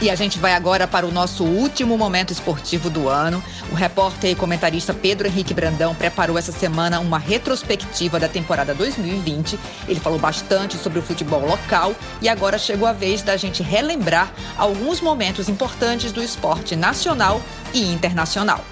[0.00, 3.42] E a gente vai agora para o nosso último momento esportivo do ano.
[3.72, 9.58] O repórter e comentarista Pedro Henrique Brandão preparou essa semana uma retrospectiva da temporada 2020.
[9.88, 14.32] Ele falou bastante sobre o futebol local e agora chegou a vez da gente relembrar
[14.56, 17.42] alguns momentos importantes do esporte nacional
[17.74, 18.64] e internacional.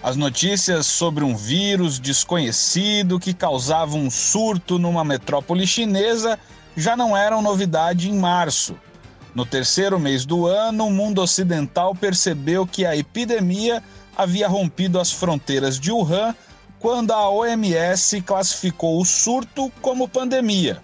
[0.00, 6.38] As notícias sobre um vírus desconhecido que causava um surto numa metrópole chinesa
[6.76, 8.76] já não eram novidade em março.
[9.36, 13.82] No terceiro mês do ano, o mundo ocidental percebeu que a epidemia
[14.16, 16.34] havia rompido as fronteiras de Wuhan
[16.78, 20.82] quando a OMS classificou o surto como pandemia.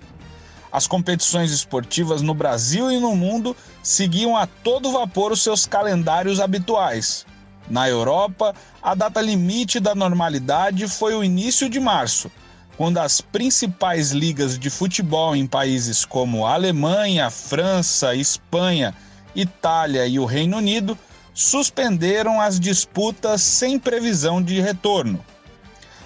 [0.70, 6.38] As competições esportivas no Brasil e no mundo seguiam a todo vapor os seus calendários
[6.38, 7.24] habituais.
[7.70, 12.30] Na Europa, a data limite da normalidade foi o início de março,
[12.76, 18.94] quando as principais ligas de futebol em países como Alemanha, França, Espanha,
[19.34, 20.98] Itália e o Reino Unido
[21.34, 25.24] suspenderam as disputas sem previsão de retorno.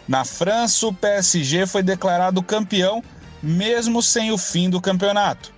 [0.07, 3.03] Na França, o PSG foi declarado campeão,
[3.43, 5.53] mesmo sem o fim do campeonato.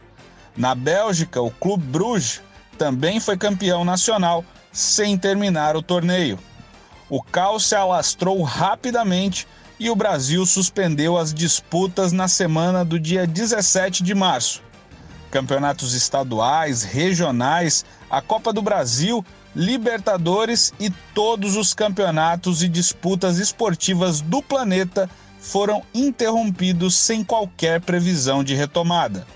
[0.57, 2.41] Na Bélgica, o Clube Bruges
[2.79, 6.39] também foi campeão nacional, sem terminar o torneio.
[7.11, 9.47] O caos se alastrou rapidamente
[9.79, 14.63] e o Brasil suspendeu as disputas na semana do dia 17 de março.
[15.31, 24.21] Campeonatos estaduais, regionais, a Copa do Brasil, Libertadores e todos os campeonatos e disputas esportivas
[24.21, 25.09] do planeta
[25.41, 29.27] foram interrompidos sem qualquer previsão de retomada.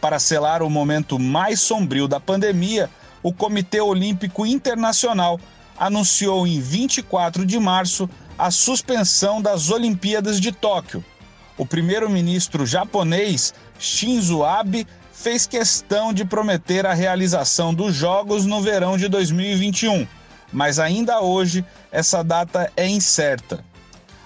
[0.00, 2.90] Para selar o momento mais sombrio da pandemia,
[3.22, 5.40] o Comitê Olímpico Internacional
[5.78, 8.08] anunciou em 24 de março
[8.40, 11.04] a suspensão das Olimpíadas de Tóquio.
[11.58, 18.96] O primeiro-ministro japonês Shinzo Abe fez questão de prometer a realização dos Jogos no verão
[18.96, 20.06] de 2021,
[20.50, 21.62] mas ainda hoje
[21.92, 23.62] essa data é incerta.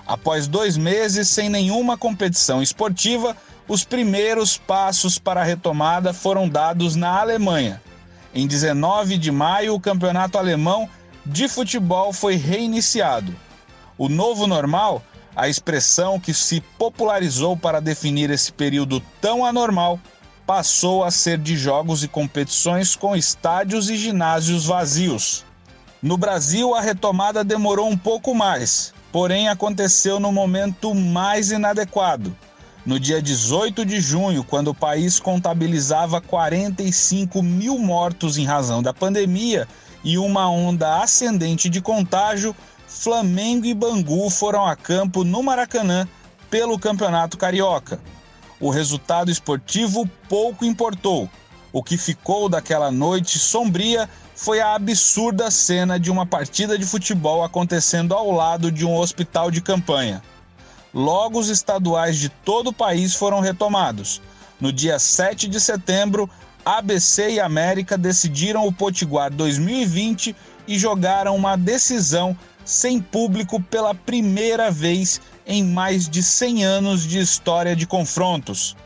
[0.06, 3.36] Após dois meses sem nenhuma competição esportiva,
[3.66, 7.82] os primeiros passos para a retomada foram dados na Alemanha.
[8.32, 10.88] Em 19 de maio, o campeonato alemão
[11.26, 13.34] de futebol foi reiniciado.
[13.97, 15.03] O novo normal,
[15.37, 20.00] a expressão que se popularizou para definir esse período tão anormal,
[20.47, 25.44] passou a ser de jogos e competições com estádios e ginásios vazios.
[26.03, 32.37] No Brasil, a retomada demorou um pouco mais, porém aconteceu no momento mais inadequado.
[32.84, 38.93] No dia 18 de junho, quando o país contabilizava 45 mil mortos em razão da
[38.93, 39.66] pandemia
[40.04, 42.54] e uma onda ascendente de contágio,
[42.87, 46.06] Flamengo e Bangu foram a campo no Maracanã
[46.50, 48.00] pelo Campeonato Carioca.
[48.61, 51.28] O resultado esportivo pouco importou.
[51.72, 57.43] O que ficou daquela noite sombria foi a absurda cena de uma partida de futebol
[57.43, 60.22] acontecendo ao lado de um hospital de campanha.
[60.93, 64.22] Logo, os estaduais de todo o país foram retomados.
[64.61, 66.31] No dia 7 de setembro,
[66.65, 70.34] ABC e América decidiram o Potiguar 2020
[70.66, 77.19] e jogaram uma decisão sem público pela primeira vez em mais de 100 anos de
[77.19, 78.76] história de confrontos.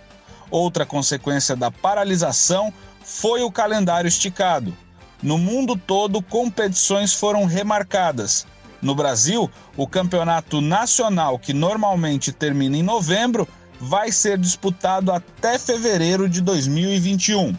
[0.51, 2.73] Outra consequência da paralisação
[3.03, 4.77] foi o calendário esticado.
[5.23, 8.47] No mundo todo, competições foram remarcadas.
[8.81, 13.47] No Brasil, o campeonato nacional, que normalmente termina em novembro,
[13.81, 17.57] vai ser disputado até fevereiro de 2021.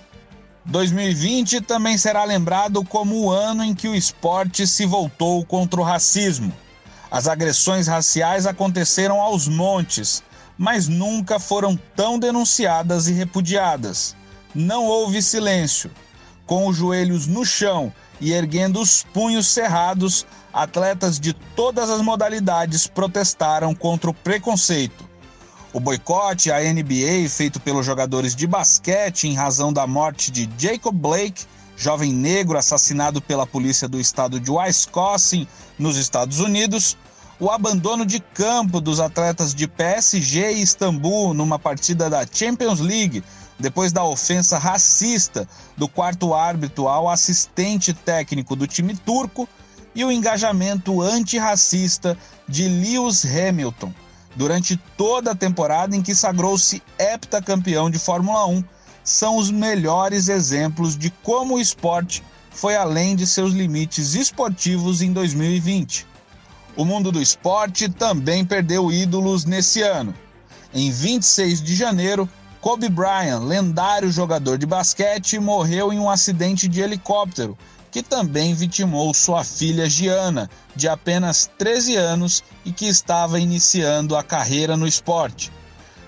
[0.65, 5.83] 2020 também será lembrado como o ano em que o esporte se voltou contra o
[5.83, 6.53] racismo.
[7.09, 10.21] As agressões raciais aconteceram aos montes,
[10.57, 14.15] mas nunca foram tão denunciadas e repudiadas.
[14.53, 15.89] Não houve silêncio.
[16.45, 22.85] Com os joelhos no chão e erguendo os punhos cerrados, atletas de todas as modalidades
[22.85, 25.08] protestaram contra o preconceito.
[25.71, 30.95] O boicote à NBA feito pelos jogadores de basquete em razão da morte de Jacob
[30.95, 31.45] Blake,
[31.77, 35.47] jovem negro assassinado pela polícia do estado de Wisconsin,
[35.77, 36.97] nos Estados Unidos,
[37.39, 43.23] o abandono de campo dos atletas de PSG e Istambul numa partida da Champions League,
[43.59, 45.47] depois da ofensa racista
[45.77, 49.47] do quarto árbitro ao assistente técnico do time turco,
[49.93, 52.17] e o engajamento antirracista
[52.47, 53.93] de Lewis Hamilton
[54.35, 58.63] durante toda a temporada em que sagrou-se heptacampeão de Fórmula 1,
[59.03, 65.13] são os melhores exemplos de como o esporte foi além de seus limites esportivos em
[65.13, 66.05] 2020.
[66.75, 70.13] O mundo do esporte também perdeu ídolos nesse ano.
[70.73, 72.29] Em 26 de janeiro,
[72.61, 77.57] Kobe Bryant, lendário jogador de basquete, morreu em um acidente de helicóptero,
[77.91, 84.23] que também vitimou sua filha Gianna, de apenas 13 anos e que estava iniciando a
[84.23, 85.51] carreira no esporte.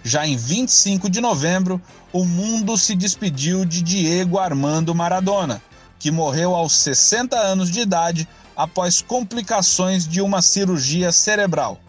[0.03, 1.81] Já em 25 de novembro,
[2.11, 5.61] o mundo se despediu de Diego Armando Maradona,
[5.99, 11.79] que morreu aos 60 anos de idade após complicações de uma cirurgia cerebral.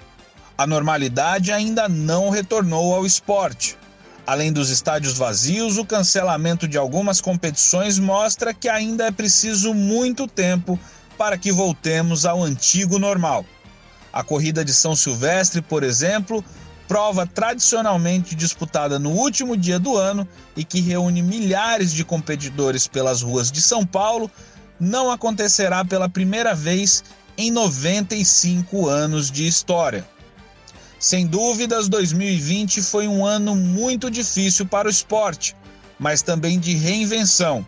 [0.56, 3.76] A normalidade ainda não retornou ao esporte.
[4.26, 10.28] Além dos estádios vazios, o cancelamento de algumas competições mostra que ainda é preciso muito
[10.28, 10.78] tempo
[11.18, 13.44] para que voltemos ao antigo normal.
[14.12, 16.44] A corrida de São Silvestre, por exemplo,
[16.86, 23.22] prova tradicionalmente disputada no último dia do ano e que reúne milhares de competidores pelas
[23.22, 24.30] ruas de São Paulo,
[24.78, 27.02] não acontecerá pela primeira vez
[27.36, 30.06] em 95 anos de história.
[31.02, 35.56] Sem dúvidas, 2020 foi um ano muito difícil para o esporte,
[35.98, 37.66] mas também de reinvenção.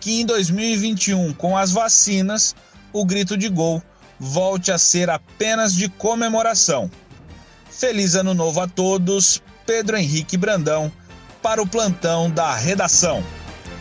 [0.00, 2.56] Que em 2021, com as vacinas,
[2.92, 3.80] o grito de gol
[4.18, 6.90] volte a ser apenas de comemoração.
[7.70, 10.90] Feliz Ano Novo a todos, Pedro Henrique Brandão,
[11.40, 13.22] para o plantão da redação.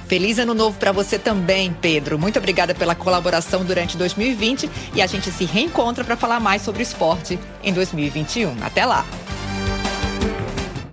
[0.08, 2.20] Feliz ano novo para você também, Pedro.
[2.20, 6.84] Muito obrigada pela colaboração durante 2020 e a gente se reencontra para falar mais sobre
[6.84, 8.64] esporte em 2021.
[8.64, 9.06] Até lá!